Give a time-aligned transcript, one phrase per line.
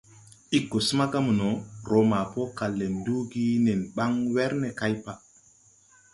[0.59, 1.49] Ig go smaga mono,
[1.89, 5.17] roo ma po kal le nduugi nen baŋ wer ne kay paʼ.